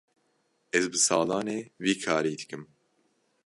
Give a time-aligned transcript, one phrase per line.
[0.77, 2.63] Ez bi salan e vî karî dikim.